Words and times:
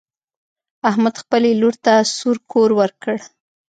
احمد 0.89 1.15
خپلې 1.21 1.49
لور 1.61 1.75
ته 1.85 1.93
سور 2.17 2.37
کور 2.51 2.69
ورکړ. 2.79 3.17